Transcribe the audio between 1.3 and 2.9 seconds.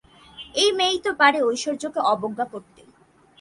ঐশ্বর্যকে অবজ্ঞা করতে।